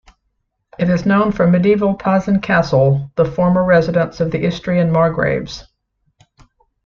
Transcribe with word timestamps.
It 0.79 0.89
is 0.89 1.05
known 1.05 1.31
for 1.31 1.45
medieval 1.47 1.95
Pazin 1.95 2.41
Castle, 2.41 3.11
the 3.17 3.23
former 3.23 3.63
residence 3.63 4.19
of 4.19 4.31
the 4.31 4.39
Istrian 4.43 4.91
margraves. 4.91 5.63